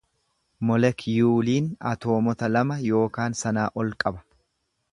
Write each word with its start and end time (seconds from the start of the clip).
Molekyuuliin 0.69 1.67
atoomota 1.91 2.49
lama 2.55 2.79
yookaan 2.93 3.39
sanaa 3.43 3.69
ol 3.83 3.93
qaba. 4.05 4.25